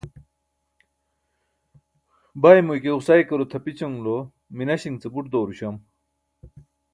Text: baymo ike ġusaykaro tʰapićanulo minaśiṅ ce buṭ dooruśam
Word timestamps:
baymo 2.41 2.71
ike 2.77 2.89
ġusaykaro 2.95 3.45
tʰapićanulo 3.51 4.15
minaśiṅ 4.55 4.95
ce 5.01 5.07
buṭ 5.13 5.25
dooruśam 5.31 5.75